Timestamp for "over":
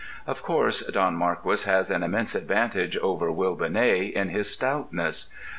2.97-3.31